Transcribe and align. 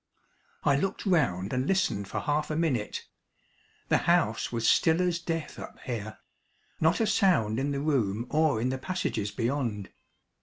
I 0.63 0.77
looked 0.77 1.05
round 1.05 1.53
and 1.53 1.67
listened 1.67 2.07
for 2.07 2.21
half 2.21 2.49
a 2.49 2.55
minute. 2.55 3.05
The 3.89 3.99
house 4.09 4.51
was 4.51 4.67
still 4.67 4.99
as 4.99 5.19
death 5.19 5.59
up 5.59 5.77
here 5.83 6.17
not 6.79 6.99
a 6.99 7.05
sound 7.05 7.59
in 7.59 7.69
the 7.69 7.81
room 7.81 8.25
or 8.31 8.59
in 8.59 8.69
the 8.69 8.79
passages 8.79 9.29
beyond. 9.29 9.91